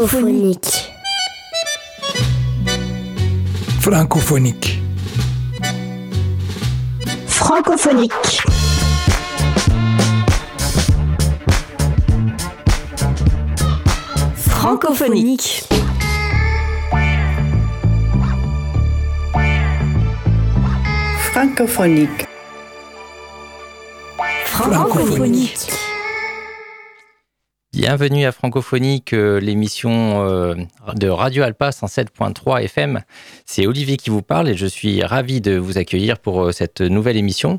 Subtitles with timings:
[0.00, 0.92] Francophonique.
[3.80, 4.80] Francophonique.
[7.26, 8.42] Francophonique.
[14.36, 15.64] Francophonique.
[21.32, 22.29] Francophonique.
[24.60, 25.70] Francophonique.
[27.72, 30.54] Bienvenue à Francophonique, euh, l'émission euh,
[30.96, 33.00] de Radio Alpa 107.3 FM.
[33.46, 36.82] C'est Olivier qui vous parle et je suis ravi de vous accueillir pour euh, cette
[36.82, 37.58] nouvelle émission.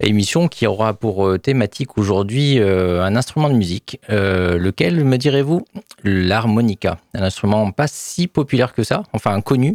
[0.00, 5.64] Émission qui aura pour thématique aujourd'hui un instrument de musique, lequel, me direz-vous,
[6.02, 6.98] l'harmonica.
[7.14, 9.74] Un instrument pas si populaire que ça, enfin connu,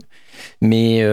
[0.59, 1.05] mais,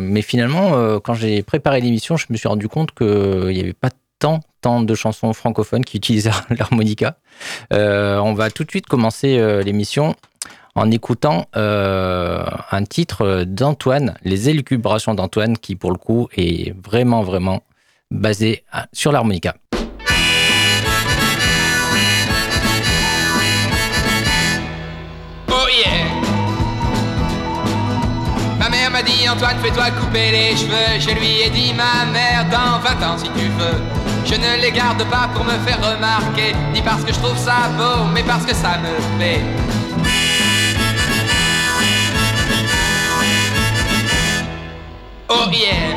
[0.00, 3.90] mais finalement, quand j'ai préparé l'émission, je me suis rendu compte qu'il n'y avait pas
[4.18, 4.40] tant,
[4.82, 7.16] de chansons francophones qui utilisent l'harmonica.
[7.70, 10.14] on va tout de suite commencer l'émission
[10.74, 17.62] en écoutant un titre d'Antoine, Les élucubrations d'Antoine, qui pour le coup est vraiment, vraiment
[18.10, 19.54] basé sur l'harmonica.
[29.38, 30.98] Antoine fais-toi couper les cheveux.
[30.98, 33.80] Je lui ai dit ma mère dans 20 ans si tu veux.
[34.24, 37.68] Je ne les garde pas pour me faire remarquer Ni parce que je trouve ça
[37.78, 39.40] beau mais parce que ça me plaît.
[45.28, 45.94] Oh yeah.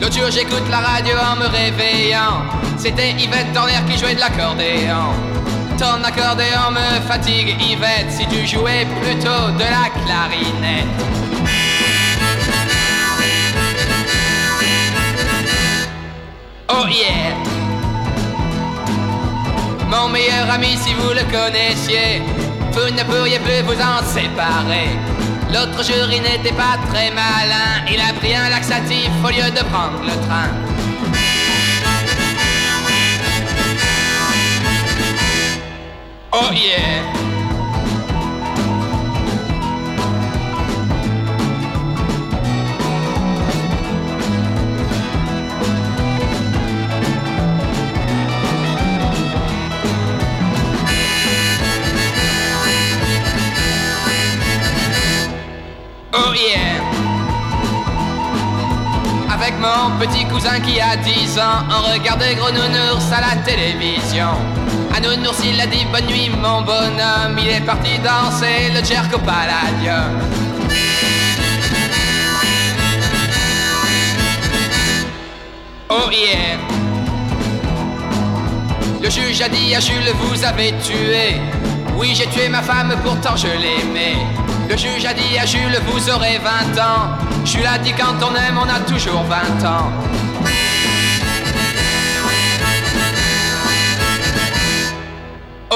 [0.00, 2.40] L'autre jour j'écoute la radio en me réveillant.
[2.78, 5.35] C'était Yvette Torner qui jouait de l'accordéon
[5.78, 10.86] Ton accordéon me fatigue Yvette Si tu jouais plutôt de la clarinette.
[16.70, 17.34] Oh yeah.
[19.88, 22.22] Mon meilleur ami si vous le connaissiez
[22.72, 24.96] Vous ne pourriez plus vous en séparer.
[25.52, 29.62] L'autre jour il n'était pas très malin Il a pris un laxatif au lieu de
[29.64, 30.48] prendre le train
[36.38, 37.02] Oh yeah.
[56.12, 56.82] Oh yeah.
[59.32, 64.65] Avec mon petit cousin qui a 10 ans On regardait Gros Nounours à la télévision
[64.96, 70.18] À il a dit bonne nuit mon bonhomme Il est parti danser le Jerko Palladium
[75.90, 76.08] Oh
[79.02, 81.42] Le juge a dit à Jules vous avez tué
[81.98, 84.16] Oui j'ai tué ma femme pourtant je l'aimais
[84.68, 87.44] le juge a dit à Jules, vous aurez 20 ans.
[87.44, 89.92] Jules a dit, quand on aime, on a toujours 20 ans.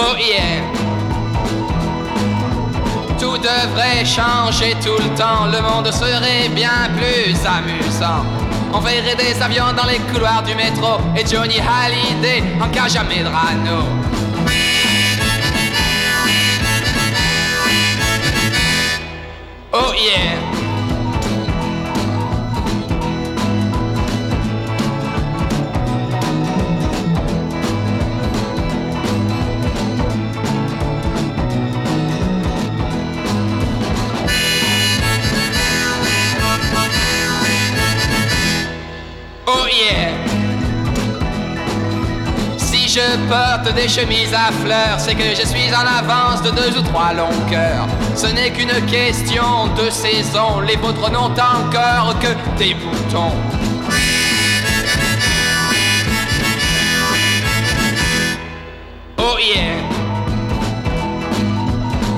[0.03, 0.15] Oh.
[3.19, 5.47] Tout devrait changer tout le temps.
[5.47, 8.25] Le monde serait bien plus amusant.
[8.73, 13.05] On verrait des avions dans les couloirs du métro et Johnny Hallyday en cage à
[13.05, 14.00] Medrano.
[43.31, 47.13] Porte des chemises à fleurs, c'est que je suis en avance de deux ou trois
[47.13, 47.87] longueurs.
[48.17, 53.33] Ce n'est qu'une question de saison, les vôtres n'ont encore que des boutons.
[59.19, 59.77] Oh yeah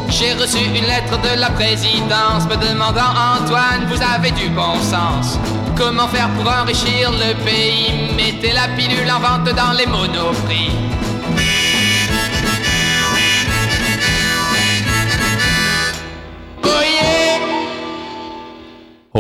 [0.08, 5.38] J'ai reçu une lettre de la présidence me demandant Antoine, vous avez du bon sens.
[5.76, 8.14] Comment faire pour enrichir le pays?
[8.16, 10.70] Mettez la pilule en vente dans les monoprix.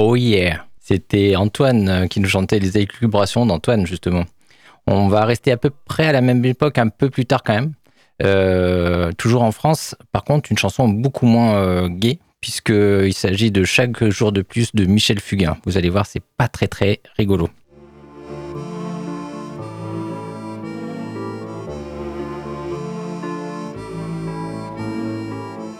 [0.04, 4.24] Oh yeah C'était Antoine euh, qui nous chantait les élucubrations d'Antoine, justement.
[4.88, 7.54] On va rester à peu près à la même époque, un peu plus tard quand
[7.54, 7.72] même.
[8.20, 13.62] Euh, toujours en France, par contre, une chanson beaucoup moins euh, gaie, puisqu'il s'agit de
[13.62, 15.56] chaque jour de plus de Michel Fugain.
[15.66, 17.48] Vous allez voir, c'est pas très très rigolo.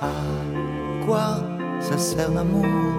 [0.00, 0.12] À
[1.04, 1.44] quoi
[1.80, 2.91] ça sert l'amour?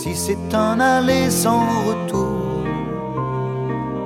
[0.00, 2.38] Si c'est un aller sans retour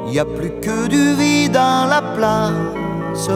[0.06, 3.31] n'y a plus que du vide dans la place.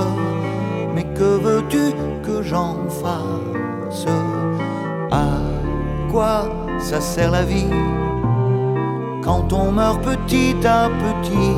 [0.94, 1.92] Mais que veux-tu
[2.22, 4.06] que j'en fasse?
[5.10, 5.28] À
[6.10, 6.48] quoi
[6.78, 7.74] ça sert la vie
[9.22, 11.56] quand on meurt petit à petit?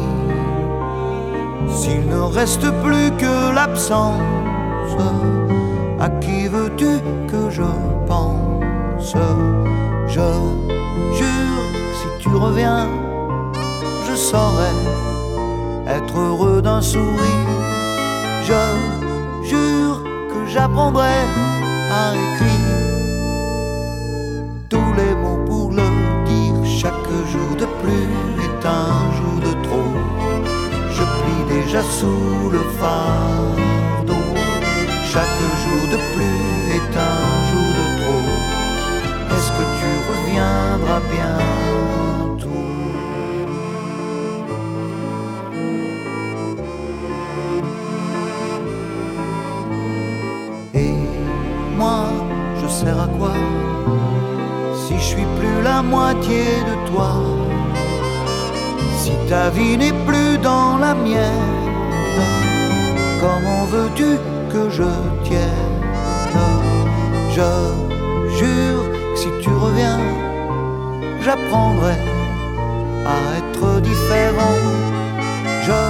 [1.79, 4.97] S'il ne reste plus que l'absence
[6.01, 6.93] à qui veux-tu
[7.31, 7.71] que je
[8.07, 9.15] pense?
[10.09, 10.78] Je
[11.13, 11.65] jure,
[11.99, 12.87] si tu reviens,
[14.09, 14.73] je saurai
[15.87, 17.49] être heureux d'un sourire.
[18.43, 18.61] Je
[19.49, 21.17] jure que j'apprendrai
[21.91, 22.79] à écrire
[24.69, 25.89] tous les mots pour le
[26.25, 26.55] dire.
[26.65, 28.09] Chaque jour de plus
[28.47, 29.95] est un jour de trop.
[30.97, 34.25] Je plie déjà sous le fardeau.
[35.13, 38.27] Chaque jour de plus est un jour de trop.
[39.35, 39.91] Est-ce que tu
[50.75, 50.95] Et
[51.77, 52.01] moi,
[52.61, 53.35] je sers à quoi
[54.75, 57.13] si je suis plus la moitié de toi?
[58.97, 61.71] Si ta vie n'est plus dans la mienne,
[63.21, 64.19] comment veux-tu
[64.53, 64.91] que je
[65.25, 65.77] tienne?
[67.37, 67.51] Je
[68.37, 68.68] jure
[71.29, 71.97] j'apprendrai
[73.15, 74.61] à être différent.
[75.67, 75.81] Je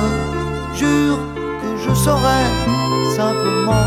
[0.80, 1.20] jure
[1.62, 2.42] que je saurai
[3.14, 3.86] simplement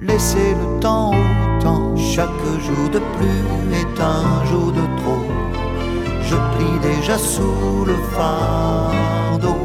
[0.00, 1.96] laisser le temps au temps.
[1.96, 3.42] Chaque jour de plus
[3.80, 5.26] est un jour de trop.
[6.28, 9.60] Je plie déjà sous le fardeau.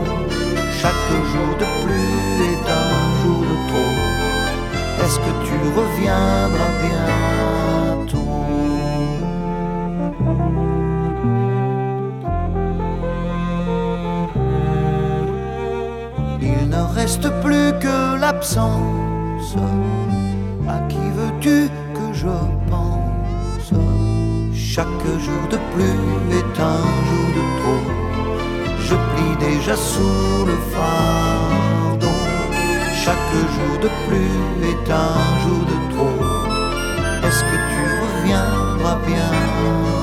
[0.81, 2.15] Chaque jour de plus
[2.51, 3.95] est un jour de trop.
[5.03, 7.76] Est-ce que tu reviendras bientôt?
[16.41, 19.55] Il ne reste plus que l'absence.
[20.67, 22.27] À qui veux-tu que je
[22.69, 23.71] pense?
[24.53, 27.85] Chaque jour de plus est un jour de trop.
[28.79, 32.17] Je plie déjà sous le fardeau.
[33.03, 36.19] Chaque jour de plus est un jour de trop.
[37.27, 39.96] Est-ce que tu reviendras bientôt?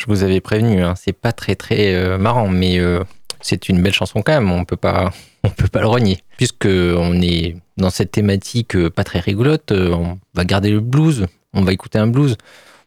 [0.00, 3.04] Je vous avais prévenu, hein, c'est pas très très euh, marrant, mais euh,
[3.42, 4.50] c'est une belle chanson quand même.
[4.50, 5.12] On peut pas,
[5.44, 9.72] on peut pas le renier, puisque on est dans cette thématique euh, pas très rigolote.
[9.72, 12.38] on va garder le blues, on va écouter un blues.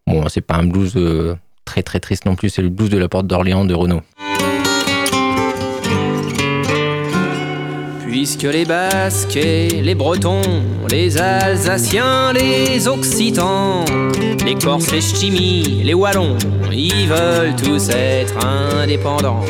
[0.08, 0.98] Bon, c'est pas un blues
[1.66, 4.02] très très triste non plus, c'est le blues de la Porte d'Orléans de Renaud.
[8.14, 10.44] Puisque les Basques et les Bretons,
[10.92, 13.86] les Alsaciens, les Occitans,
[14.46, 16.38] les Corses, les Ch'timis, les Wallons,
[16.72, 19.42] ils veulent tous être indépendants.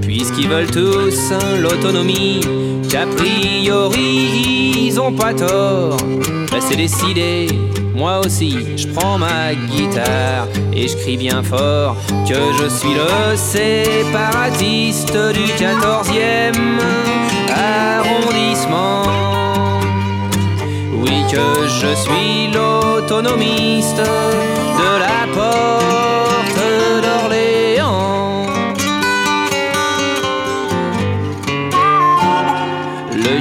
[0.00, 2.40] Puisqu'ils veulent tous l'autonomie,
[2.88, 5.98] qu'a priori ils ont pas tort.
[6.50, 7.48] Ben, c'est décidé,
[7.98, 11.96] moi aussi, je prends ma guitare et je crie bien fort
[12.28, 16.54] que je suis le séparatiste du 14e
[17.52, 19.02] arrondissement.
[20.94, 26.27] Oui, que je suis l'autonomiste de la porte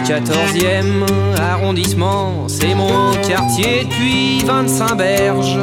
[0.07, 1.03] 14e
[1.37, 5.57] arrondissement, c'est mon quartier depuis 25 berges.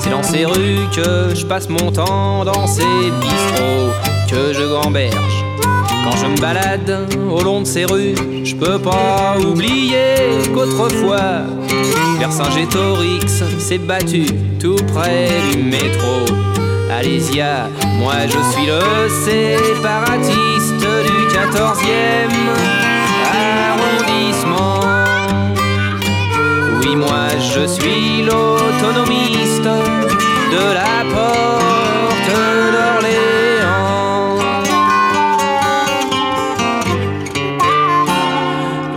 [0.00, 2.86] C'est dans ces rues que je passe mon temps, dans ces
[3.20, 3.92] bistrots
[4.30, 5.44] que je gamberge.
[6.04, 10.16] Quand je me balade au long de ces rues, je peux pas oublier
[10.54, 11.42] qu'autrefois,
[12.18, 14.24] Vercingétorix s'est battu
[14.58, 16.24] tout près du métro.
[16.90, 17.68] Alésia,
[17.98, 18.80] moi je suis le
[19.26, 23.01] séparatiste du 14e
[26.84, 32.30] Oui, moi je suis l'autonomiste de la porte
[32.72, 34.38] d'Orléans.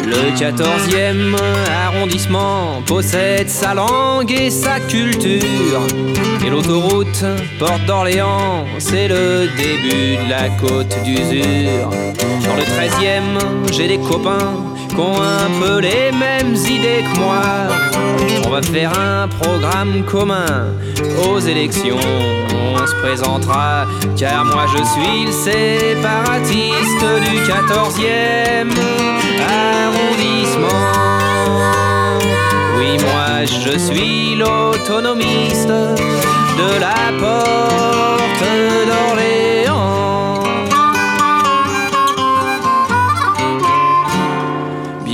[0.03, 1.35] Le 14e
[1.85, 5.81] arrondissement possède sa langue et sa culture.
[6.45, 7.23] Et l'autoroute
[7.59, 11.89] Porte d'Orléans, c'est le début de la côte d'usure.
[12.45, 17.41] Dans le 13e, j'ai des copains qui ont un peu les mêmes idées que moi.
[18.45, 20.67] On va faire un programme commun
[21.27, 21.99] aux élections.
[22.53, 23.85] On se présentera,
[24.17, 28.71] car moi je suis le séparatiste du 14e
[29.41, 30.85] arrondissement.
[32.77, 38.43] Oui, moi je suis l'autonomiste de la porte
[38.87, 39.64] d'Orléans.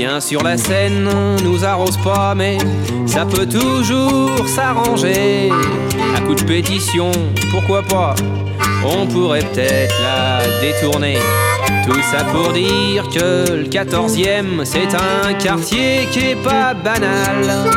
[0.03, 1.07] Bien sûr, la Seine
[1.43, 2.57] nous arrose pas, mais
[3.05, 5.51] ça peut toujours s'arranger.
[6.17, 7.11] À coup de pétition,
[7.51, 8.15] pourquoi pas?
[8.83, 11.19] On pourrait peut-être la détourner.
[11.85, 17.69] Tout ça pour dire que le 14e, c'est un quartier qui est pas banal.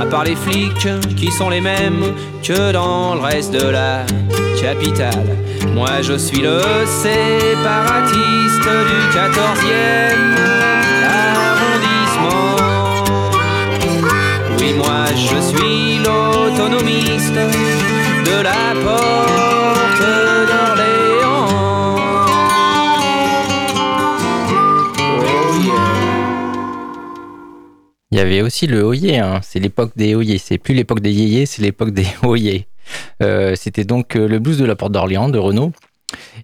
[0.00, 4.06] À part les flics qui sont les mêmes que dans le reste de la
[4.58, 5.26] capitale.
[5.74, 10.65] Moi je suis le séparatiste du 14e
[18.42, 20.00] la porte
[20.48, 21.48] d'Orléans.
[21.48, 22.26] Oh.
[28.10, 29.40] Il y avait aussi le Oyer, hein.
[29.42, 30.38] c'est l'époque des Oyers.
[30.38, 32.66] C'est plus l'époque des Yéyés, c'est l'époque des Oyers.
[33.22, 35.72] Euh, C'était donc euh, le blues de la Porte d'Orléans de Renault.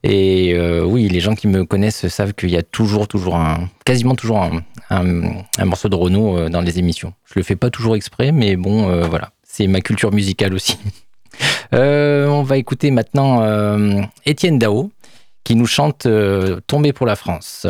[0.03, 3.69] Et euh, oui, les gens qui me connaissent savent qu'il y a toujours, toujours un,
[3.85, 4.43] quasiment toujours
[4.91, 7.15] un, morceau de Renault dans les émissions.
[7.25, 10.77] Je le fais pas toujours exprès, mais bon, voilà, c'est ma culture musicale aussi.
[11.75, 14.91] Euh, on va écouter maintenant euh, Étienne Dao
[15.45, 17.67] qui nous chante euh, Tomber pour la France.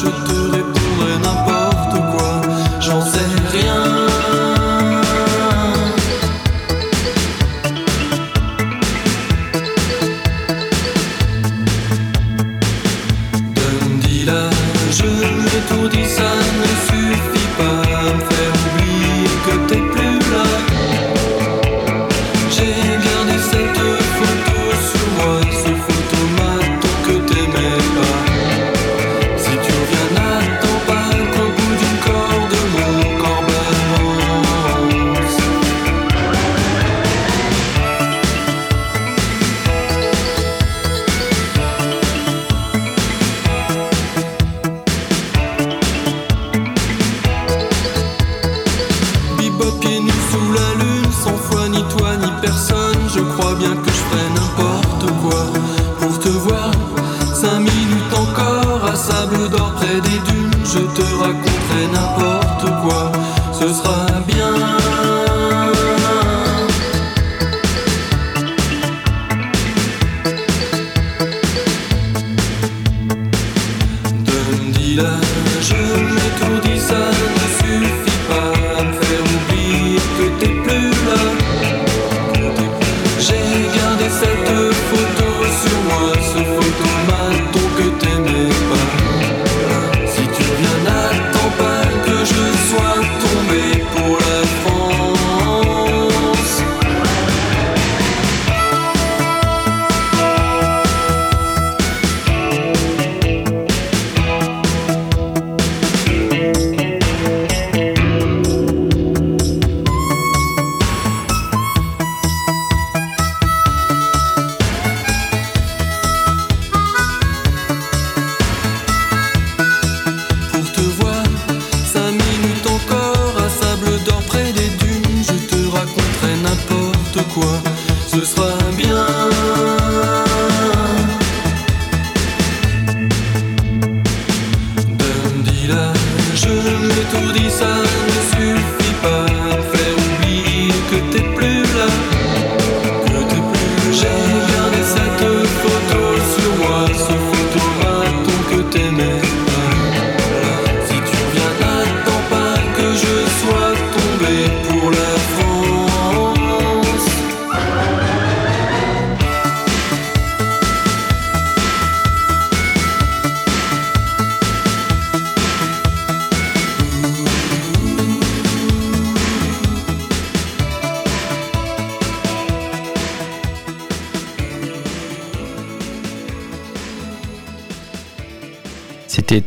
[0.00, 0.39] Je te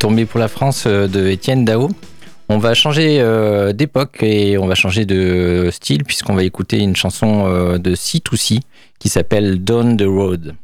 [0.04, 1.90] Pour la France euh, de Étienne Dao.
[2.50, 6.94] On va changer euh, d'époque et on va changer de style puisqu'on va écouter une
[6.94, 8.60] chanson euh, de C2C
[9.00, 10.56] qui s'appelle Down the Road.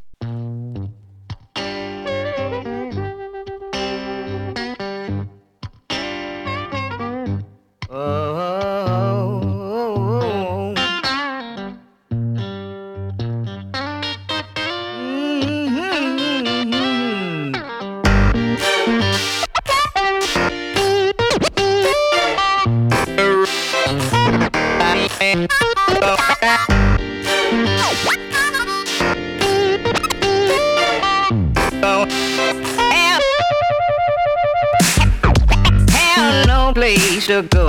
[37.30, 37.68] To go.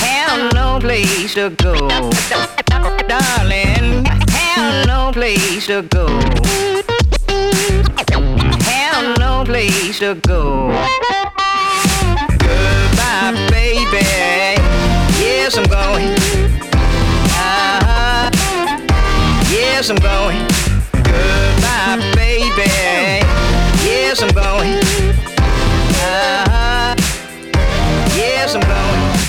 [0.00, 1.74] Have no place to go.
[3.06, 6.06] Darling, have no place to go.
[8.62, 10.68] Have no place to go.
[12.38, 14.06] Goodbye, baby.
[15.20, 16.08] Yes, I'm going.
[17.36, 18.30] Uh-huh.
[19.50, 20.40] Yes, I'm going.
[21.04, 22.70] Goodbye, baby.
[23.84, 25.33] Yes, I'm going.
[28.16, 29.23] Yes, I'm going.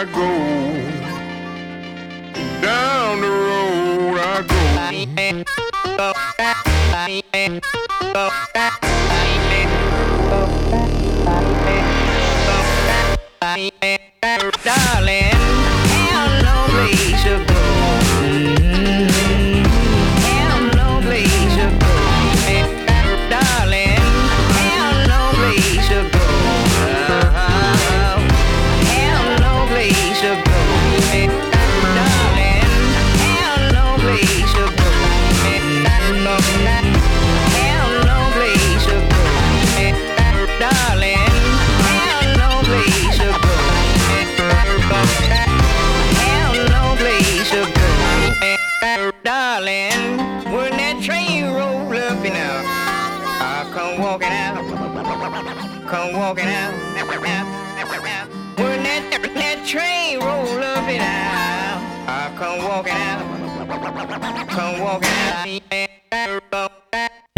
[0.00, 0.28] I go.
[2.62, 4.60] Down the road I go.
[14.64, 15.29] Darling,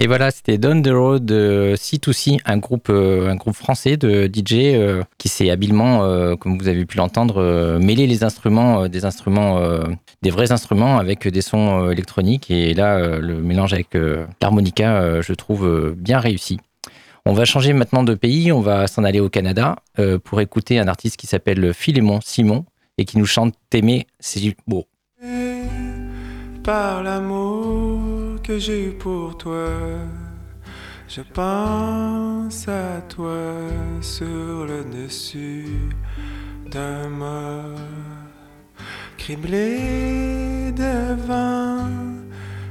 [0.03, 4.27] Et voilà, c'était Down the Road de C2C, un groupe, euh, un groupe français de
[4.27, 8.89] DJ euh, qui s'est habilement, euh, comme vous avez pu l'entendre, euh, mêlé les instruments,
[8.89, 9.61] des instruments,
[10.23, 12.51] des vrais instruments avec des sons électroniques.
[12.51, 13.97] Et là, le mélange avec
[14.41, 16.59] l'harmonica, je trouve bien réussi.
[17.25, 19.77] On va changer maintenant de pays, on va s'en aller au Canada
[20.25, 22.65] pour écouter un artiste qui s'appelle Philémon Simon
[22.99, 24.87] et qui nous chante T'aimer, c'est beau.
[26.63, 29.69] Par l'amour que j'ai pour toi.
[31.09, 33.45] Je pense à toi
[34.01, 35.91] sur le dessus
[36.71, 37.75] d'un mât,
[39.19, 41.89] criblé de vent,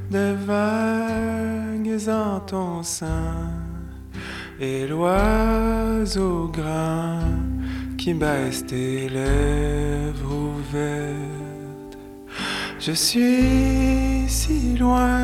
[0.10, 3.52] de vagues en ton sein,
[4.60, 7.20] et l'oiseau grand
[7.98, 11.41] qui baisse tes lèvres ouvertes.
[12.84, 15.20] Je suis si loin,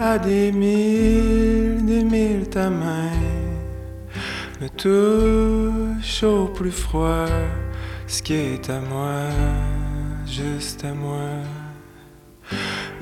[0.00, 3.12] à des milles, des milles ta main.
[4.58, 7.26] Me touche au plus froid,
[8.06, 9.28] ce qui est à moi,
[10.26, 11.28] juste à moi.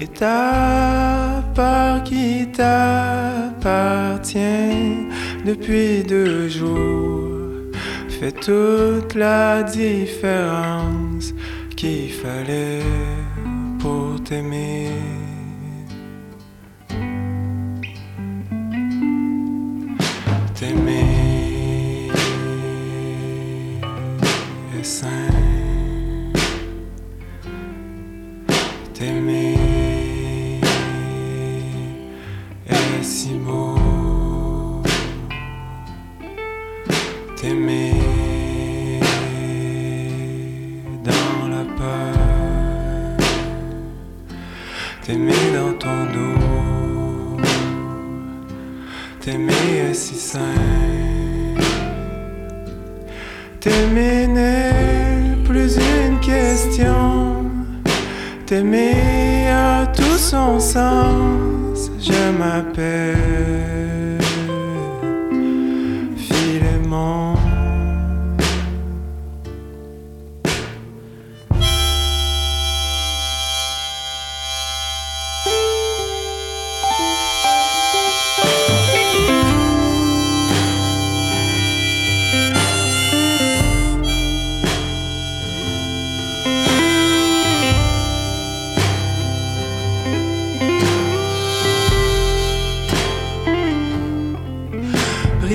[0.00, 3.68] Et ta part qui t'appartient
[5.46, 7.38] depuis deux jours.
[8.08, 11.32] Fait toute la différence
[11.76, 12.82] qu'il fallait
[13.80, 14.90] pour t'aimer.
[20.54, 22.10] T'aimer
[24.78, 25.29] est sain.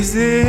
[0.05, 0.43] Brisé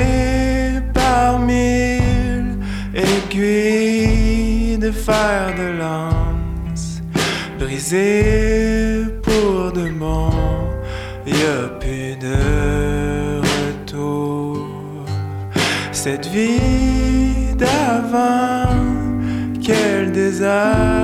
[0.93, 2.59] par mille
[2.95, 7.01] aiguilles de fer de lance,
[7.59, 10.31] brisé pour de bon,
[11.27, 14.59] y a plus de retour.
[15.91, 18.77] Cette vie d'avant,
[19.63, 20.96] quel désastre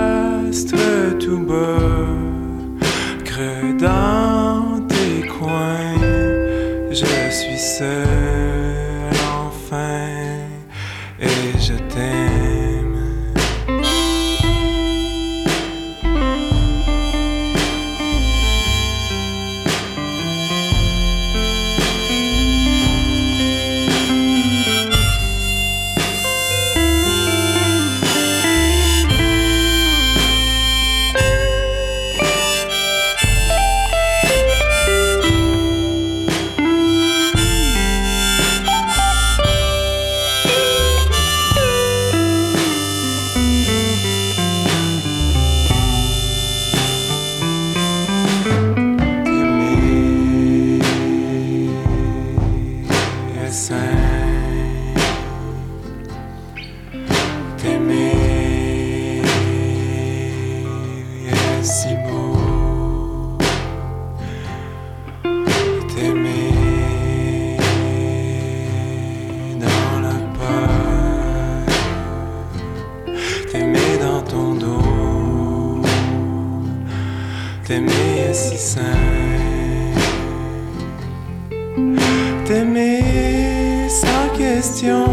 [82.44, 85.06] T'aimer sans question,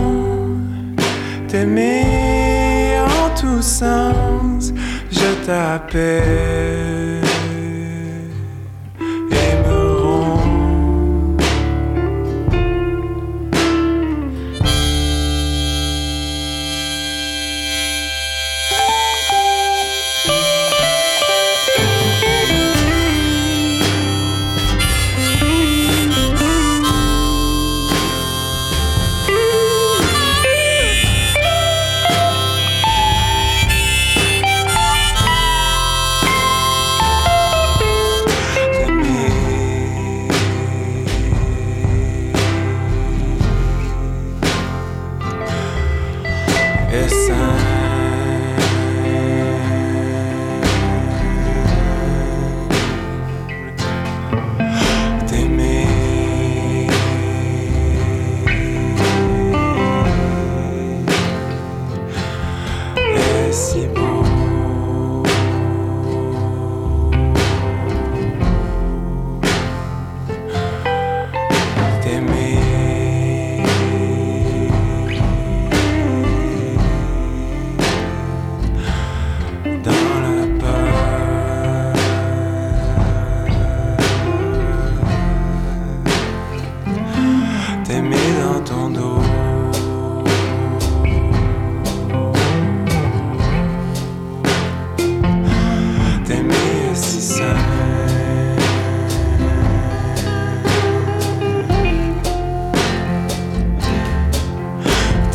[1.47, 4.73] t'aimer en tous sens,
[5.09, 7.08] je t'appelle.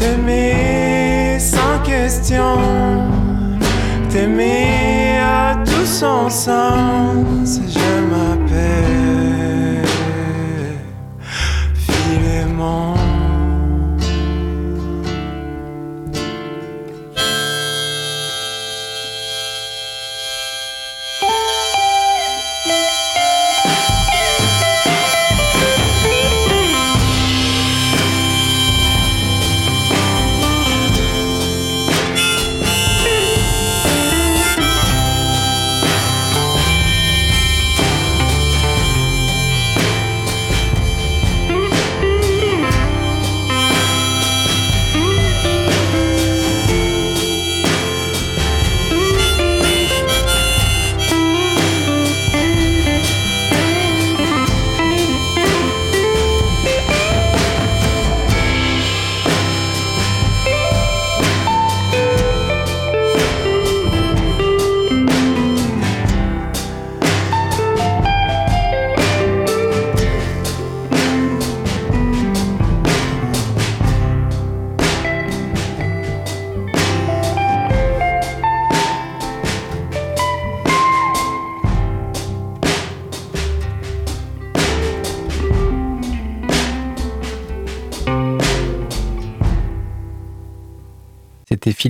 [0.05, 2.59] T'aimer sans question
[4.11, 7.59] t'aimer à tout son sens.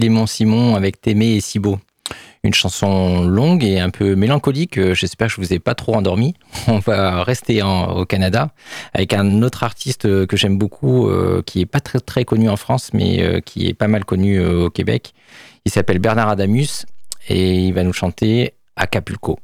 [0.04, 1.78] Philémon Simon avec T'aimer et si beau.
[2.42, 4.76] Une chanson longue et un peu mélancolique.
[4.76, 6.34] euh, J'espère que je vous ai pas trop endormi.
[6.68, 8.50] On va rester au Canada
[8.92, 12.56] avec un autre artiste euh, que j'aime beaucoup, euh, qui est pas très connu en
[12.56, 15.14] France, mais qui est pas mal connu au Québec.
[15.64, 16.84] Il s'appelle Bernard Adamus
[17.30, 19.38] et il va nous chanter Acapulco.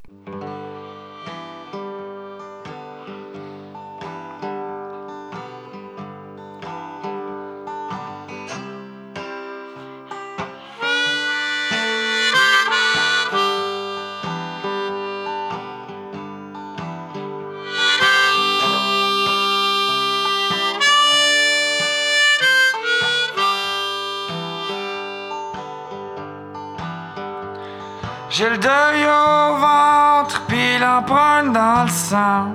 [32.11, 32.51] Sang.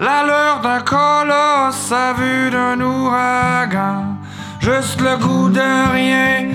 [0.00, 4.16] L'allure d'un colosse à vue d'un ouragan.
[4.60, 6.48] Juste le goût de rien,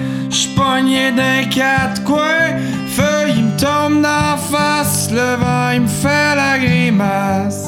[0.56, 2.52] pogné d'un quatre coins.
[2.96, 7.63] Feuille, il me tombe d'en face, le vent, il me fait la grimace.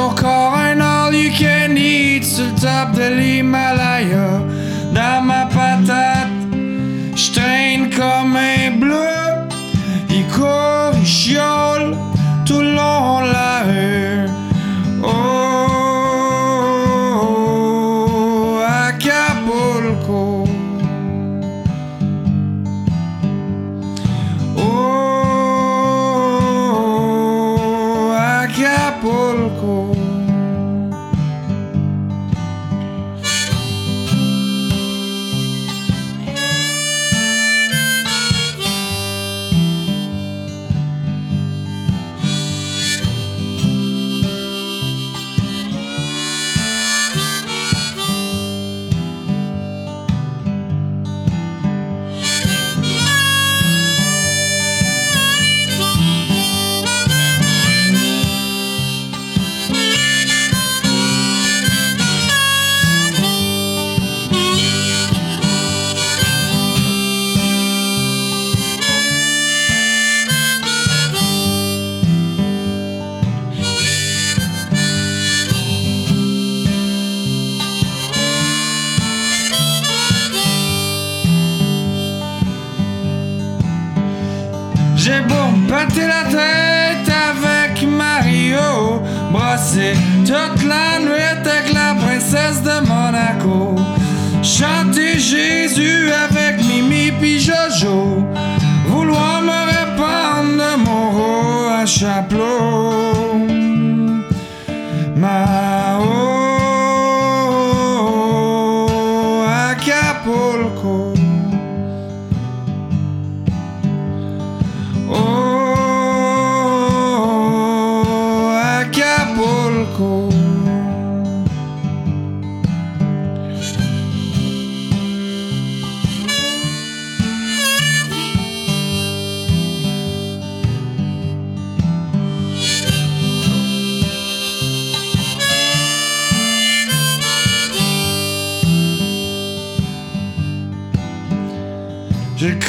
[0.00, 3.89] Chinois, ton corps un all you can eat sur le top de l'Himalaya.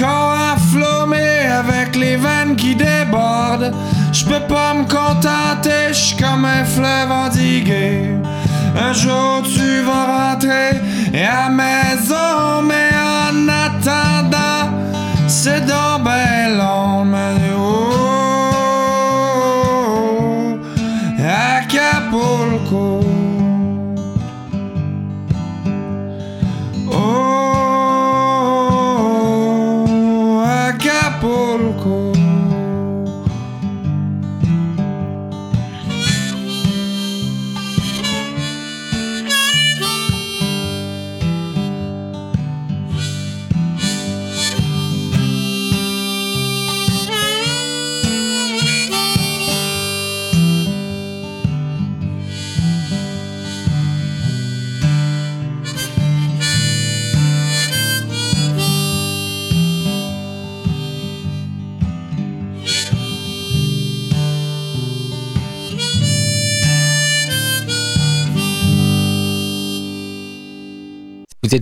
[0.02, 3.72] Corps enflammé avec les veines qui débordent.
[4.12, 8.18] Je peux pas me contenter, je comme un fleuve endigué.
[8.76, 10.72] Un jour tu vas rentrer
[11.14, 12.90] et à maison, mais
[13.30, 14.64] en attendant,
[15.28, 16.58] c'est donc ben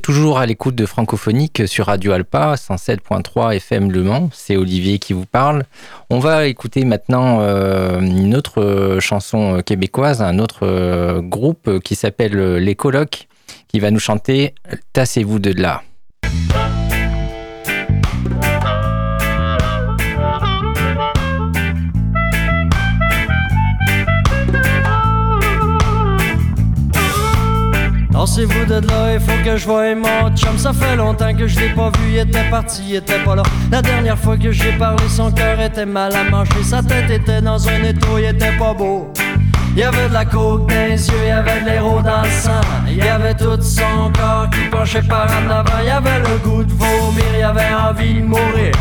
[0.09, 4.31] toujours à l'écoute de Francophonique sur Radio Alpa 107.3 FM Le Mans.
[4.33, 5.65] C'est Olivier qui vous parle.
[6.09, 11.93] On va écouter maintenant euh, une autre euh, chanson québécoise, un autre euh, groupe qui
[11.93, 13.27] s'appelle euh, Les Colocs,
[13.67, 14.55] qui va nous chanter
[14.93, 15.83] Tassez-vous de là.
[29.13, 30.57] Il faut que je voie mon chum.
[30.57, 33.43] Ça fait longtemps que je l'ai pas vu, il était parti, il était pas là.
[33.71, 36.63] La dernière fois que j'ai parlé, son cœur était mal à manger.
[36.63, 39.11] Sa tête était dans un étau, il était pas beau.
[39.73, 42.21] Il y avait de la coke dans les yeux, il y avait de l'héros dans
[42.23, 42.61] le sang.
[42.87, 45.79] Il y avait tout son corps qui penchait par en avant.
[45.81, 48.71] Il y avait le goût de vomir, il y avait envie de mourir.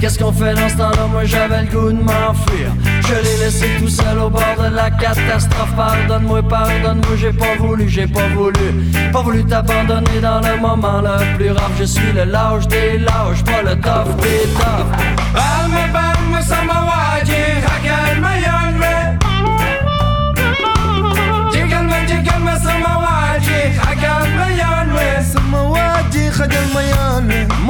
[0.00, 1.06] Qu'est-ce qu'on fait dans ce temps-là?
[1.10, 2.72] Moi j'avais le goût de m'enfuir.
[3.00, 5.74] Je l'ai laissé tout seul au bord de la catastrophe.
[5.76, 8.92] Pardonne-moi, pardonne-moi, j'ai pas voulu, j'ai pas voulu.
[9.12, 11.70] Pas voulu t'abandonner dans le moment le plus rare.
[11.78, 14.86] Je suis le lâche des lâches, pas le tough des toughs.
[15.34, 16.18] Balme, balme,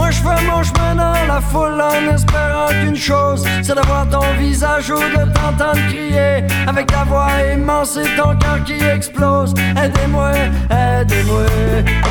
[0.09, 4.23] Moi je fais mon chemin dans la foule en espérant qu'une chose, c'est d'avoir ton
[4.39, 9.53] visage ou de t'entendre crier avec ta voix immense et ton cœur qui explose.
[9.77, 10.33] Aidez-moi,
[10.71, 11.43] aidez-moi.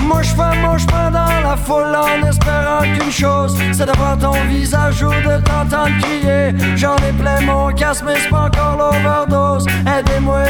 [0.04, 4.34] Moi je fais mon chemin dans la foule en espérant qu'une chose, c'est d'avoir ton
[4.48, 6.54] visage ou de t'entendre crier.
[6.76, 9.66] J'en ai plein mon casque mais c'est pas encore l'overdose.
[9.88, 10.44] Aidez-moi,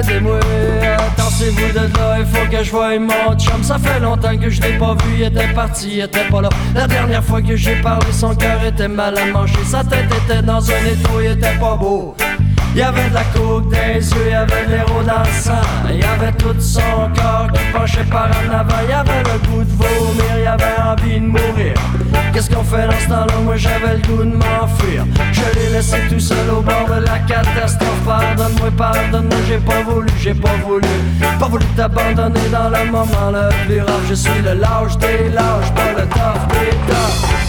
[0.00, 0.40] aidez-moi.
[1.16, 3.62] Tassez-vous de là, il faut que je voie mon chum.
[3.62, 6.48] Ça fait longtemps que je l'ai pas vu, il était parti, il était pas là.
[6.74, 9.62] La dernière fois que j'ai parlé, son cœur était mal à manger.
[9.64, 12.14] Sa tête était dans un étau, il était pas beau.
[12.74, 15.90] Il y avait de la coke les yeux, il y avait de l'héros dans le.
[15.90, 16.80] Il y avait tout son
[17.14, 18.76] corps qui penchait par en avant.
[18.84, 21.74] Il y avait le goût de vomir, il y avait envie de mourir.
[22.32, 23.34] Qu'est-ce qu'on fait dans ce temps-là?
[23.44, 25.04] Moi j'avais le goût de m'enfuir.
[25.32, 27.90] Je l'ai laissé tout seul au bord de la catastrophe.
[28.06, 30.88] Pardonne-moi, pardonne-moi, j'ai pas voulu, j'ai pas voulu.
[31.38, 34.00] Pas voulu t'abandonner dans le moment le plus rare.
[34.08, 37.42] Je suis le lâche des lâches, pas le tough des toughs.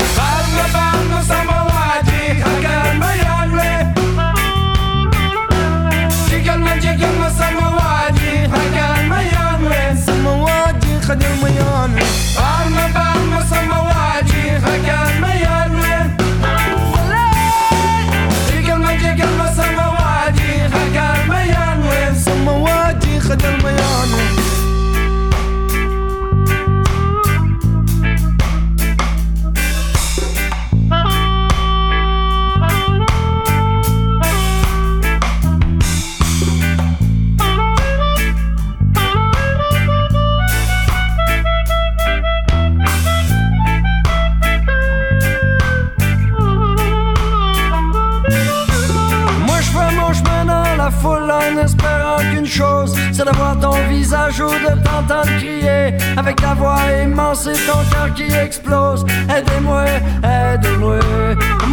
[54.13, 59.05] Visage ou de t'entendre crier avec ta voix immense et ton cœur qui explose.
[59.29, 59.85] Aidez-moi,
[60.23, 60.99] aidez-moi.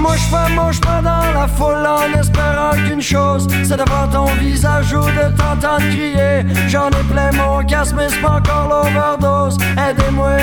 [0.01, 3.85] Moi je pas, moi je pas dans la foule en espérant qu'une chose, c'est de
[3.87, 6.45] voir ton visage ou de t'entendre crier.
[6.69, 9.59] J'en ai plein mon casque, mais c'est pas encore l'overdose.
[9.77, 10.39] Aidez-moi,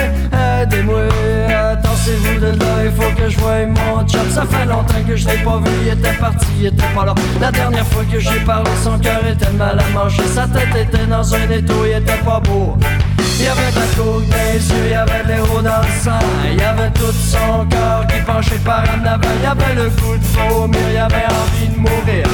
[0.62, 1.02] aidez-moi.
[1.72, 4.30] Attendez-vous de là, il faut que je voie mon chum.
[4.30, 7.16] Ça fait longtemps que je l'ai pas vu, il était parti, il était pas là.
[7.42, 10.24] La dernière fois que j'ai parlé, son cœur était mal à manger.
[10.28, 12.78] Sa tête était dans un étau, il était pas beau.
[13.40, 14.24] Il y avait de la coke
[14.58, 16.20] yeux, il y avait de l'héros dans le sang.
[16.52, 19.30] Il y avait tout son corps qui penchait par en avant.
[19.38, 22.28] Il y avait le goût de vomir, il y avait envie de mourir.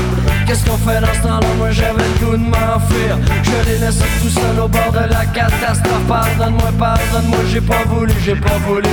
[0.47, 1.47] Qu'est-ce qu'on fait dans ce temps-là?
[1.57, 3.17] Moi j'avais le goût de m'enfuir.
[3.43, 6.07] Je l'ai laissé tout seul au bord de la catastrophe.
[6.07, 8.89] Pardonne-moi, pardonne-moi, j'ai pas voulu, j'ai pas voulu.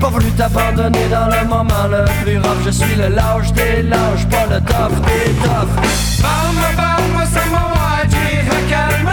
[0.00, 2.62] Pas voulu t'abandonner dans le moment le plus rough.
[2.66, 6.22] Je suis le lâche des lâches, pas le tough des toughs.
[6.22, 8.16] Parle-moi, m'a dit,
[8.68, 9.08] calme,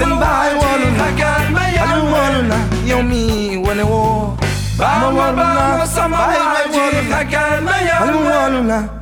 [0.00, 2.54] تنبع والو الحكاية والو
[2.86, 3.84] يومي وأنا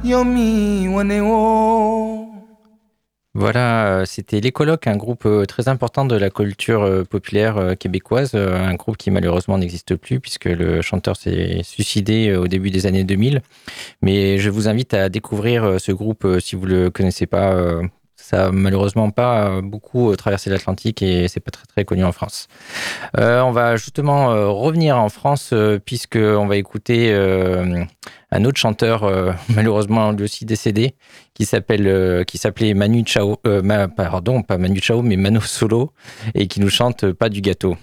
[0.02, 0.88] Yomi,
[3.34, 7.58] Voilà, euh, c'était Les Colocs, un groupe euh, très important de la culture euh, populaire
[7.58, 12.40] euh, québécoise, euh, un groupe qui malheureusement n'existe plus puisque le chanteur s'est suicidé euh,
[12.40, 13.40] au début des années 2000.
[14.02, 17.54] Mais je vous invite à découvrir euh, ce groupe euh, si vous le connaissez pas.
[18.28, 22.04] Ça a malheureusement pas euh, beaucoup euh, traversé l'Atlantique et c'est pas très très connu
[22.04, 22.46] en France.
[23.16, 27.10] Euh, on va justement revenir en France euh, puisque on va écouter
[28.30, 29.10] un autre chanteur
[29.48, 30.94] malheureusement lui aussi décédé
[31.32, 33.36] qui s'appelle qui s'appelait Manu Chao
[33.96, 35.92] pardon pas Manu Chao mais Mano Solo
[36.34, 37.78] et qui nous chante pas du gâteau.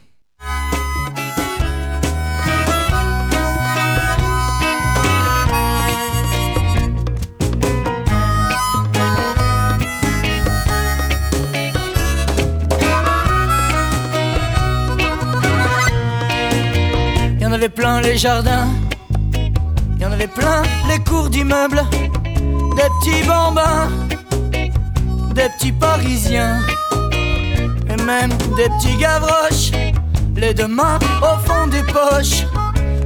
[17.76, 18.68] Plein les jardins,
[20.00, 23.90] y en avait plein les cours d'immeubles, des petits bambins,
[25.34, 26.62] des petits parisiens,
[27.90, 29.72] et même des petits gavroches,
[30.38, 32.46] les deux mains au fond des poches,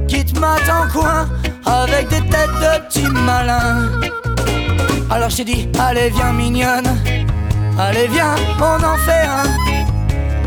[0.06, 1.28] qui te matent en coin
[1.66, 3.88] avec des têtes de petits malins.
[5.10, 6.96] Alors je t'ai dit, allez viens mignonne,
[7.78, 9.44] allez viens, on en fait un.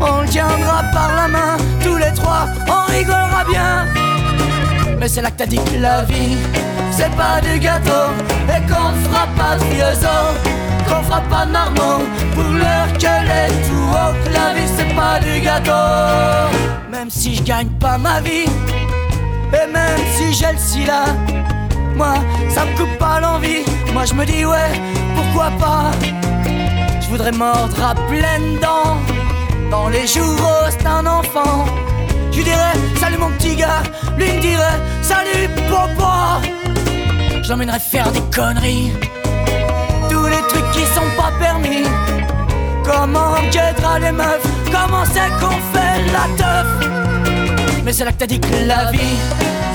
[0.00, 4.03] On le tiendra par la main, tous les trois, on rigolera bien.
[4.98, 6.36] Mais c'est là que t'as dit que la vie,
[6.90, 8.10] c'est pas du gâteau,
[8.48, 10.06] et qu'on fera pas de os,
[10.88, 14.94] qu'on fera pas de marmot, pour l'heure qu'elle est tout haut, que la vie c'est
[14.94, 16.56] pas du gâteau.
[16.90, 18.46] Même si je gagne pas ma vie,
[19.52, 21.04] et même si j'ai le sida,
[21.96, 22.14] moi
[22.48, 24.72] ça me coupe pas l'envie, moi je me dis ouais,
[25.14, 25.90] pourquoi pas?
[27.00, 28.96] Je voudrais mordre à pleines dents
[29.70, 31.66] dans les jours roses d'un enfant.
[32.36, 33.82] Je dirais salut mon petit gars,
[34.18, 36.40] lui me dirait salut papa.
[37.42, 38.92] Je l'emmènerais faire des conneries,
[40.10, 41.84] tous les trucs qui sont pas permis.
[42.84, 46.66] Comment on guettera les meufs, comment c'est qu'on fait la teuf?
[47.84, 49.16] Mais c'est là que t'as dit que la vie,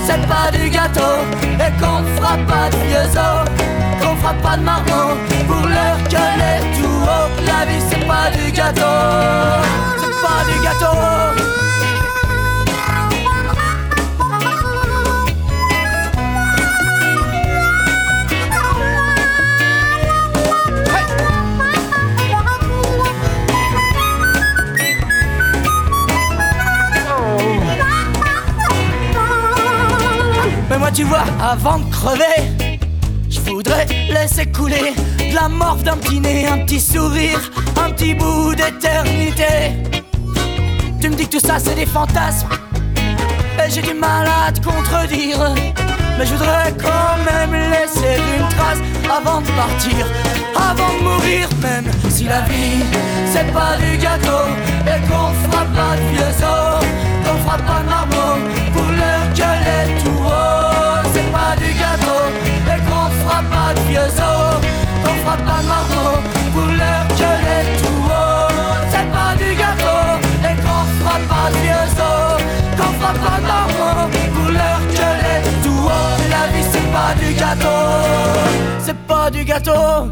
[0.06, 3.48] c'est pas du gâteau, et qu'on fera pas de vieux os,
[4.00, 5.16] qu'on fera pas de marmot,
[5.48, 7.28] pour l'heure qu'elle est tout haut.
[7.46, 8.82] La vie, c'est pas du gâteau,
[9.98, 11.09] c'est pas du gâteau.
[31.40, 32.50] Avant de crever,
[33.28, 37.40] je voudrais laisser couler de la morphe d'un petit nez, un petit sourire,
[37.84, 39.72] un petit bout d'éternité.
[41.00, 42.48] Tu me dis que tout ça c'est des fantasmes,
[43.58, 45.54] et j'ai du mal à te contredire.
[46.18, 48.78] Mais je voudrais quand même laisser une trace
[49.10, 50.06] avant de partir,
[50.54, 52.84] avant de mourir, même si la vie
[53.32, 54.46] c'est pas du gâteau
[54.86, 56.84] et qu'on fera pas de vieux os,
[57.24, 60.59] qu'on fera pas de pour leur gueuler tout haut.
[63.42, 64.60] Pas de vieux os,
[65.02, 66.18] qu'on fera pas de marmot
[66.52, 68.50] pour leur gueuler tout haut.
[68.90, 70.00] C'est pas du gâteau
[70.48, 72.42] et qu'on fera pas de vieux os,
[72.76, 76.16] qu'on fera pas de marmot pour leur gueuler tout haut.
[76.30, 77.80] La vie c'est pas du gâteau,
[78.80, 80.08] c'est pas du gâteau,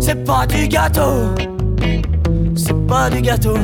[0.00, 1.34] c'est pas du gâteau,
[2.56, 3.56] c'est pas du gâteau.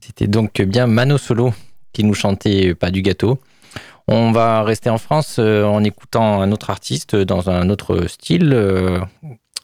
[0.00, 1.52] C'était donc bien Mano Solo
[1.92, 3.38] qui nous chantait Pas du gâteau.
[4.08, 8.52] On va rester en France euh, en écoutant un autre artiste dans un autre style.
[8.52, 9.00] euh,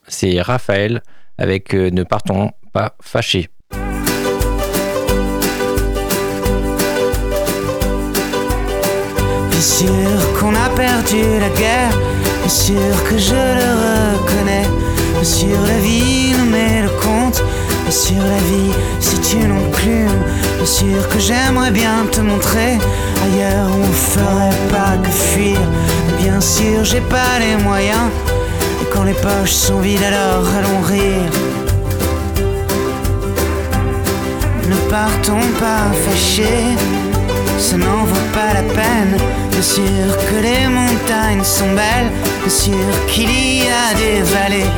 [0.09, 1.01] C'est Raphaël
[1.37, 3.47] avec euh, Ne partons pas fâchés.
[9.49, 11.97] Bien sûr qu'on a perdu la guerre,
[12.41, 14.67] bien sûr que je le reconnais?
[15.13, 17.41] Bien sûr la vie nous met le compte,
[17.83, 18.73] bien sûr la vie
[19.29, 20.05] tu non plus?
[20.57, 22.77] Bien sûr que j'aimerais bien te montrer?
[23.23, 25.59] Ailleurs on ferait pas que fuir.
[26.21, 28.09] Bien sûr j'ai pas les moyens,
[28.91, 31.31] quand les poches sont vides alors allons rire.
[34.69, 36.77] Ne partons pas fâchés,
[37.57, 39.15] ça n'en vaut pas la peine.
[39.51, 42.11] Bien sûr que les montagnes sont belles,
[42.41, 44.71] bien sûr qu'il y a des vallées.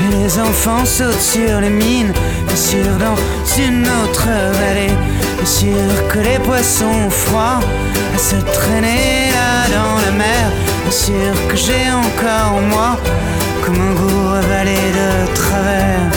[0.00, 2.12] Et les enfants sautent sur les mines,
[2.46, 3.18] bien sûr dans
[3.62, 4.28] une autre
[4.60, 4.96] vallée.
[5.42, 7.58] Bien sûr que les poissons ont froid
[8.14, 10.52] à se traîner là dans la mer.
[10.84, 12.96] Bien sûr que j'ai encore en moi
[13.64, 16.10] comme un goût avalé de travers.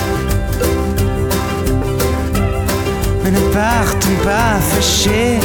[3.24, 5.40] Mais ne partons pas fâchés,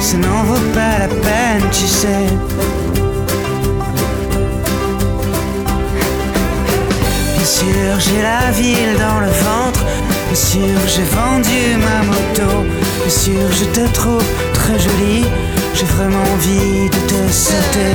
[0.00, 2.26] ça n'en vaut pas la peine, tu sais.
[7.36, 9.84] Bien sûr, j'ai la ville dans le ventre,
[10.28, 12.64] bien sûr, j'ai vendu ma moto,
[13.04, 14.24] bien sûr, je te trouve
[14.54, 15.26] très jolie,
[15.74, 17.92] j'ai vraiment envie de te sauter.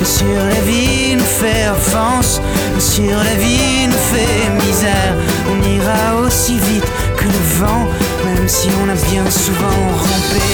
[0.00, 2.40] Bien sûr, la vie nous fait offense,
[2.72, 5.14] bien sûr, la vie nous fait misère,
[5.50, 6.84] on ira aussi vite
[7.16, 7.86] que le vent,
[8.24, 10.48] même si on a bien souvent rampé.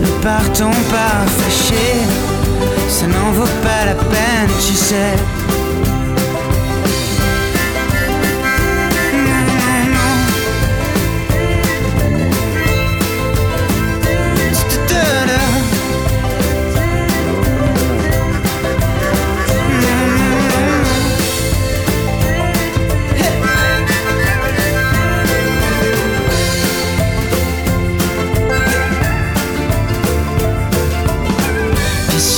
[0.00, 2.00] Ne partons pas fâchés,
[2.88, 5.47] ça n'en vaut pas la peine, tu sais.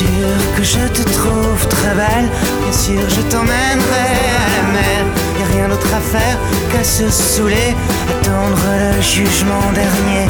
[0.00, 2.28] Sûr que je te trouve très belle,
[2.62, 4.10] bien sûr je t'emmènerai
[4.42, 5.00] à la mer.
[5.38, 6.36] Y a rien d'autre à faire
[6.70, 7.70] qu'à se saouler,
[8.12, 10.26] attendre le jugement dernier,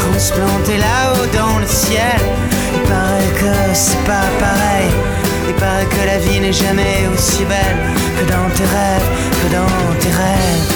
[0.00, 2.20] transplanter là-haut dans le ciel.
[2.76, 4.90] Il paraît que c'est pas pareil,
[5.48, 7.78] il paraît que la vie n'est jamais aussi belle
[8.16, 9.08] que dans tes rêves,
[9.40, 10.66] que dans tes rêves.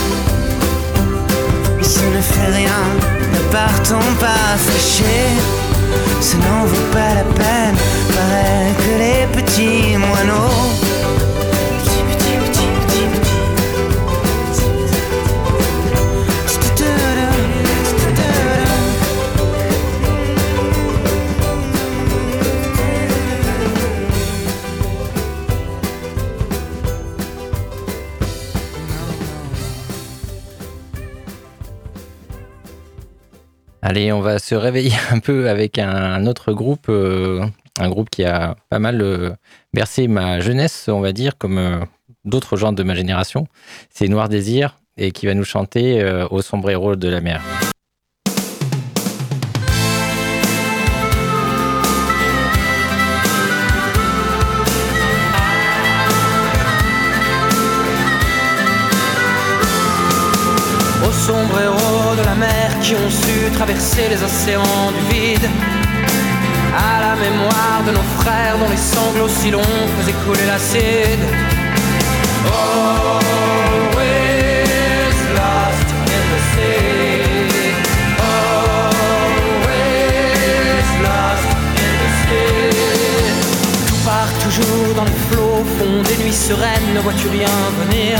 [1.76, 2.82] Mais ça ne fait rien,
[3.36, 5.36] ne partons pas fâchés.
[6.20, 7.76] Ça n'en vaut pas la peine,
[33.90, 37.44] Allez, on va se réveiller un peu avec un autre groupe, euh,
[37.80, 39.30] un groupe qui a pas mal euh,
[39.72, 41.80] bercé ma jeunesse, on va dire, comme euh,
[42.24, 43.46] d'autres gens de ma génération.
[43.88, 47.42] C'est Noir Désir et qui va nous chanter euh, Au sombrero de la mer.
[61.02, 65.69] Aux sombreros de la mer qui ont su traverser les océans du vide
[66.76, 71.24] à la mémoire de nos frères dont les sanglots si longs faisaient couler l'acide.
[72.46, 73.90] Always
[75.38, 77.74] lost in the sea.
[79.60, 79.88] Always
[81.06, 81.50] lost
[82.00, 82.74] the sea.
[83.88, 87.54] Tout part toujours dans les flots, fond des nuits sereines, ne vois-tu rien
[87.84, 88.12] venir?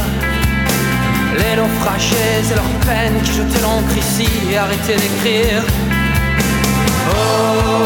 [1.39, 5.63] Les naufragés et leurs peines qui jetaient l'encre ici et arrêtaient d'écrire.
[7.09, 7.85] Oh,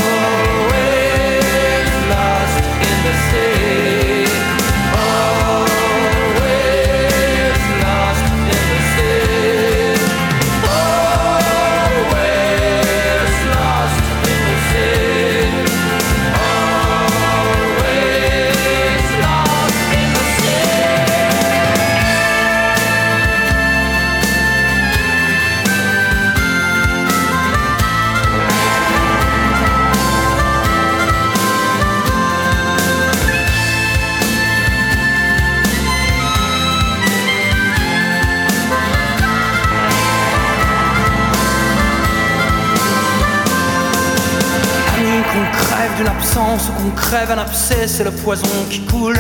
[46.54, 49.18] ou qu'on crève un abcès, c'est le poison qui coule.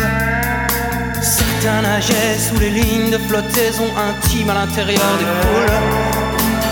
[1.20, 5.76] Certains nageaient sous les lignes de flottaison intime à l'intérieur des poules.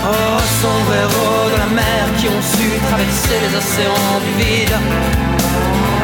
[0.05, 4.75] Oh, sombres héros de la mer qui ont su traverser les océans du vide.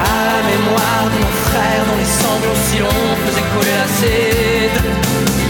[0.03, 5.48] À la mémoire de nos frères dont les sanglots si longs faisaient couler l'acide.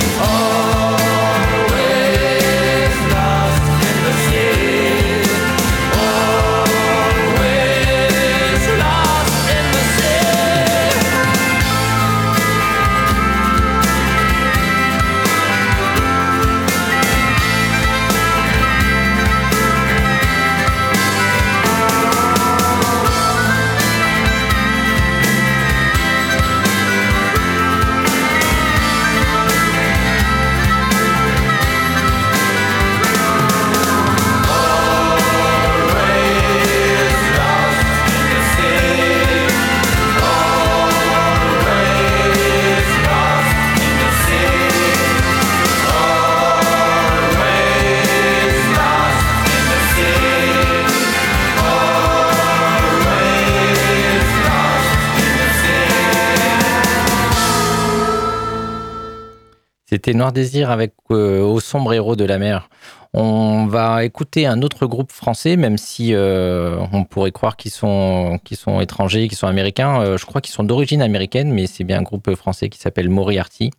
[60.14, 62.70] Noir Désir avec euh, Au sombre héros de la mer.
[63.14, 68.39] On va écouter un autre groupe français, même si euh, on pourrait croire qu'ils sont,
[68.53, 70.01] sont étrangers, qu'ils sont américains.
[70.01, 73.10] Euh, je crois qu'ils sont d'origine américaine, mais c'est bien un groupe français qui s'appelle
[73.10, 73.72] Moriarty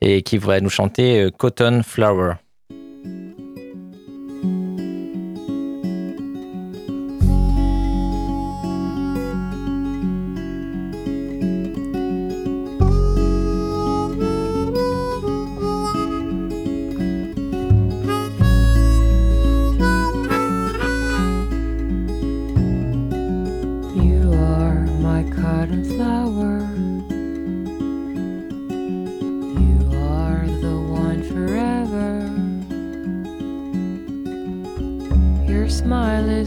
[0.00, 2.34] et qui va nous chanter euh, Cotton Flower.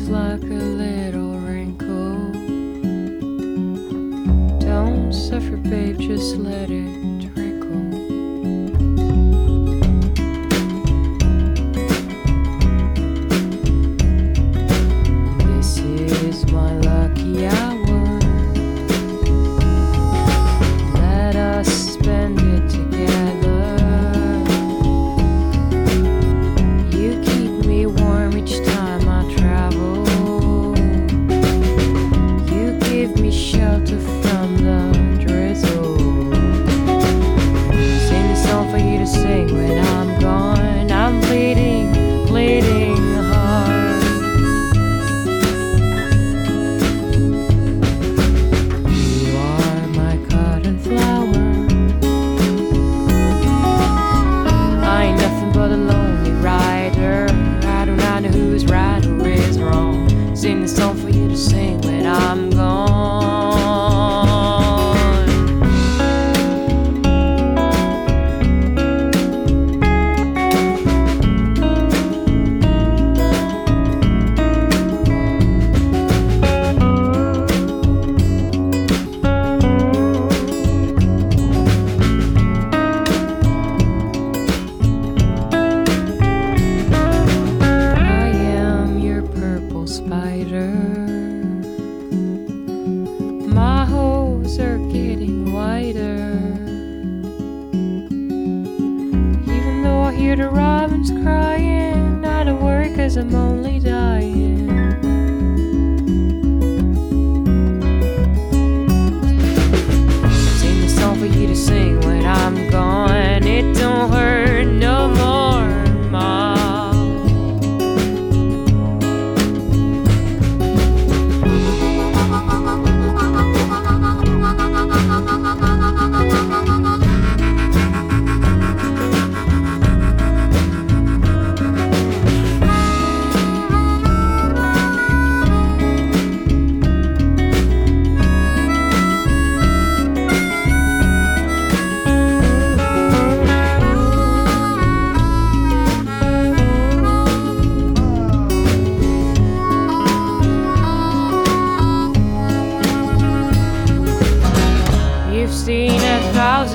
[0.10, 2.32] Like a little wrinkle.
[4.60, 7.01] Don't suffer, babe, just let it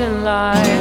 [0.07, 0.76] living life.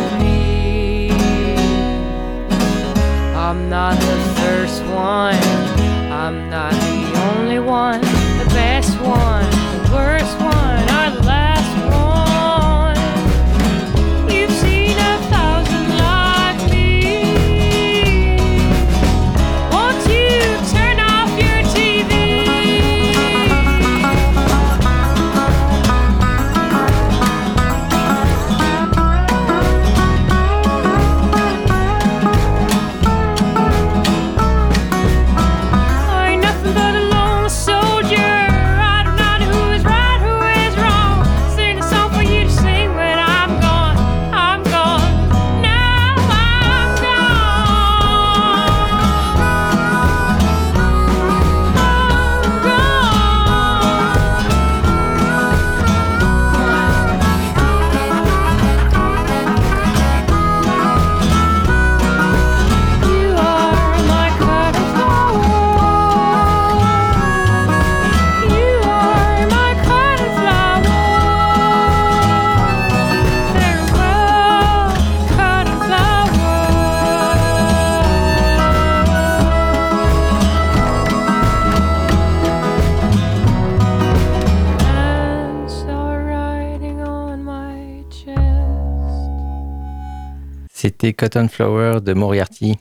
[91.50, 92.78] Flower de Moriarty.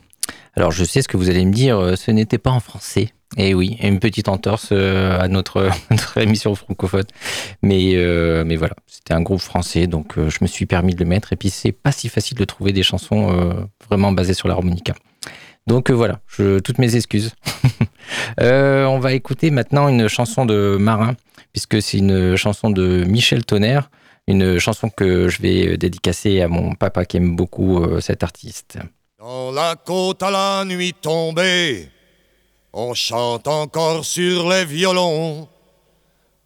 [0.55, 3.09] Alors je sais ce que vous allez me dire, euh, ce n'était pas en français.
[3.37, 5.71] Et oui, une petite entorse euh, à notre,
[6.17, 7.05] émission francophone.
[7.63, 11.09] Mais, euh, mais voilà, c'était un groupe français, donc je me suis permis de le
[11.09, 11.33] mettre.
[11.33, 14.95] Et puis c'est pas si facile de trouver des chansons vraiment basées sur l'harmonica.
[15.67, 17.33] Donc voilà, je, toutes mes excuses.
[18.41, 21.15] On va écouter maintenant une chanson de Marin,
[21.53, 23.91] puisque c'est une chanson de Michel Tonnerre,
[24.27, 28.79] une chanson que je vais dédicacer à mon papa qui aime beaucoup euh, cet artiste.
[29.19, 31.89] Dans la côte à la nuit tombée,
[32.73, 35.49] on chante encore sur les violons.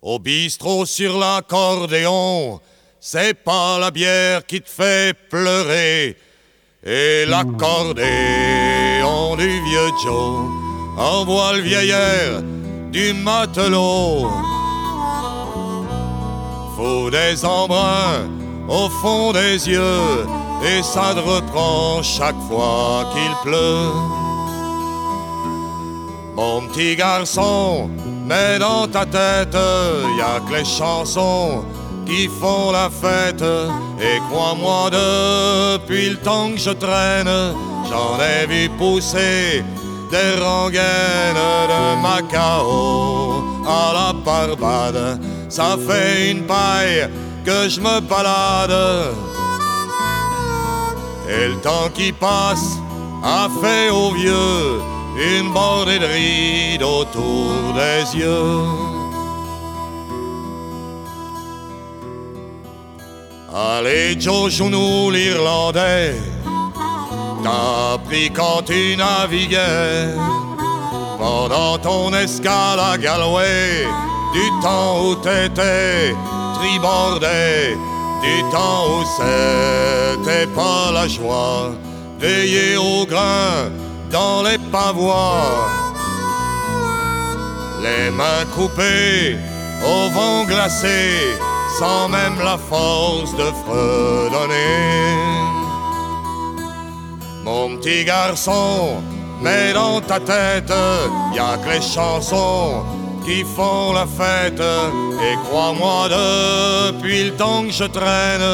[0.01, 2.61] Au bistrot sur l'accordéon,
[3.01, 6.17] c'est pas la bière qui te fait pleurer.
[6.85, 8.05] Et l'accordéon
[9.37, 10.49] du vieux Joe
[10.97, 12.43] envoie le vieillard
[12.93, 14.58] du matelot.
[16.79, 18.29] Faut des embruns
[18.69, 20.25] au fond des yeux
[20.63, 23.91] et ça te reprend chaque fois qu'il pleut.
[26.37, 27.91] Mon petit garçon,
[28.25, 31.65] mets dans ta tête, y a que les chansons
[32.07, 33.43] qui font la fête.
[34.01, 37.55] Et crois-moi, depuis le temps que je traîne,
[37.91, 39.65] j'en ai vu pousser
[40.13, 45.19] des rengaines de Macao à la Barbade.
[45.49, 47.09] Ça fait une paille
[47.45, 49.15] que je me balade.
[51.29, 52.77] Et le temps qui passe
[53.23, 54.81] a fait aux vieux
[55.17, 58.63] une bordée de rides autour des yeux.
[63.55, 66.15] Allez, Joe, joue-nous l'Irlandais.
[67.43, 70.15] T'as appris quand tu naviguais
[71.19, 73.87] pendant ton escale à Galway,
[74.33, 76.15] du temps où t'étais
[76.55, 77.77] tribordé,
[78.23, 81.71] du temps où c'était pas la joie,
[82.19, 83.71] veiller au grain
[84.11, 85.69] dans les pavois,
[87.83, 89.37] les mains coupées
[89.85, 91.39] au vent glacé,
[91.79, 95.29] sans même la force de fredonner.
[97.45, 99.01] Mon petit garçon,
[99.41, 100.73] mets dans ta tête,
[101.35, 102.85] y a que les chansons
[103.29, 104.63] qui font la fête.
[105.27, 108.49] Et crois-moi, depuis le temps que je traîne,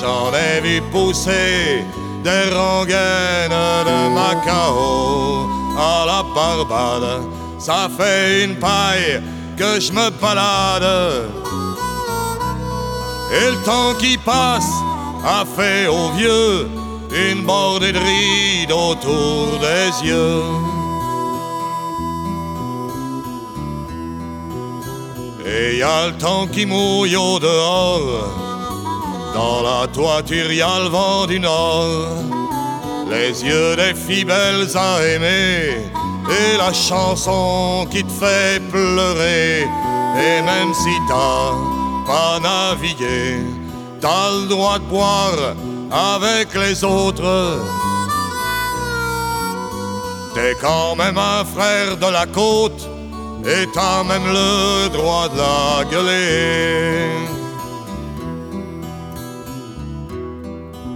[0.00, 1.84] j'en ai vu pousser
[2.22, 3.60] des rengaines
[3.90, 5.46] de Macao
[5.76, 7.22] à la Barbade.
[7.58, 9.22] Ça fait une paille
[9.58, 11.28] que je me balade.
[13.36, 14.74] Et le temps qui passe
[15.38, 16.68] a fait aux vieux
[17.12, 20.73] une bordée de rides autour des yeux.
[25.46, 28.28] Et y a le temps qui mouille au dehors.
[29.34, 32.08] Dans la toiture, y le vent du nord.
[33.10, 35.82] Les yeux des filles belles à aimer.
[36.30, 39.66] Et la chanson qui te fait pleurer.
[40.16, 41.52] Et même si t'as
[42.06, 43.40] pas navigué,
[44.00, 45.54] t'as le droit de boire
[45.92, 47.58] avec les autres.
[50.34, 52.88] T'es quand même un frère de la côte
[53.46, 57.10] et t'as même le droit de la gueuler.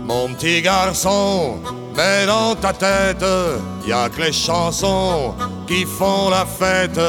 [0.07, 1.59] Mon petit garçon,
[1.95, 3.25] mais dans ta tête,
[3.87, 5.35] y a que les chansons
[5.67, 7.01] qui font la fête.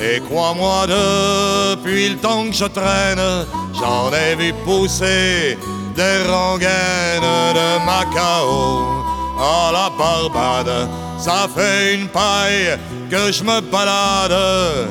[0.00, 3.46] Et crois-moi, depuis le temps que je traîne,
[3.78, 5.58] j'en ai vu pousser
[5.94, 9.04] des rengaines de Macao
[9.38, 10.88] à la Barbade.
[11.18, 12.78] Ça fait une paille
[13.10, 14.88] que je me balade.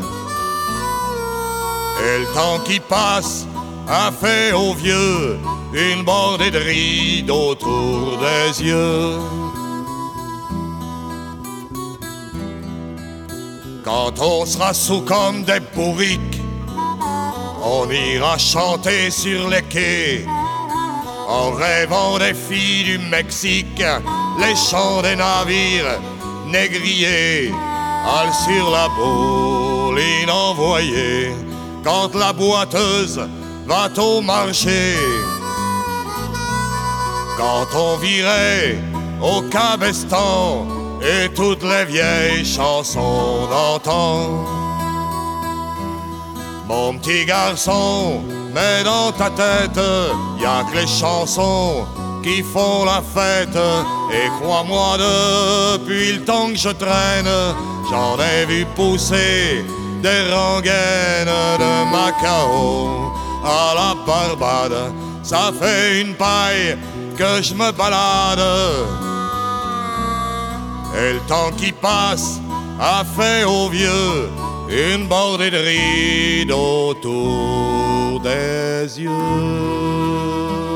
[2.04, 3.48] Et le temps qui passe
[3.88, 5.40] a fait aux vieux
[5.74, 9.18] une bordée de rides autour des yeux.
[13.86, 16.42] Quand on sera sous comme des bourriques,
[17.64, 20.26] on ira chanter sur les quais.
[21.30, 23.84] En rêvant des filles du Mexique,
[24.40, 26.00] les chants des navires
[26.48, 27.52] négriers,
[28.06, 31.32] Al sur la bouline envoyée,
[31.84, 33.20] quand la boiteuse
[33.66, 34.96] va au marché.
[37.38, 38.78] Quand on virait
[39.22, 40.66] au cabestan
[41.02, 44.46] et toutes les vieilles chansons d'antan.
[46.68, 48.22] Mon petit garçon,
[48.54, 49.80] mais dans ta tête,
[50.40, 51.86] y a que les chansons
[52.54, 53.58] font la fête.
[54.12, 57.30] Et crois-moi, depuis le temps que je traîne,
[57.90, 59.66] j'en ai vu pousser
[60.02, 63.12] des rengaines de Macao
[63.44, 64.94] à la Barbade.
[65.24, 66.78] Ça fait une paille
[67.18, 68.48] que je me balade.
[71.00, 72.40] Et le temps qui passe
[72.80, 74.30] a fait aux vieux
[74.70, 80.67] une bordée de rides autour des yeux.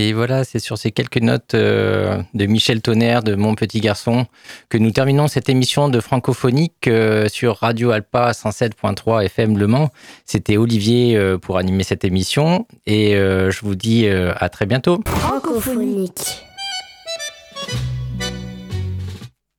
[0.00, 4.26] Et voilà, c'est sur ces quelques notes euh, de Michel Tonnerre, de Mon Petit Garçon,
[4.68, 9.90] que nous terminons cette émission de Francophonique euh, sur Radio Alpa 107.3 FM Le Mans.
[10.24, 15.00] C'était Olivier euh, pour animer cette émission et je vous dis à très bientôt.
[15.06, 16.47] Francophonique.